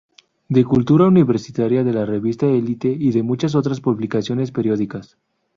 [0.49, 5.15] De Cultura Universitaria, de la revista Elite y de muchas otras publicaciones periódicas.